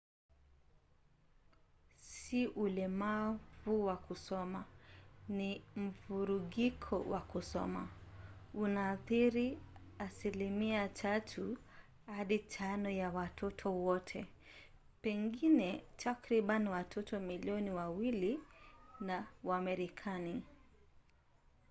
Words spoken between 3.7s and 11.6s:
wa kusoma ni mvurugiko wa kusoma; unaathiri asilimia 3